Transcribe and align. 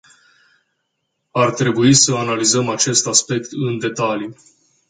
Ar 1.31 1.51
trebui 1.53 1.93
să 1.93 2.15
analizăm 2.15 2.69
acest 2.69 3.07
aspect 3.07 3.47
în 3.51 3.79
detaliu. 3.79 4.35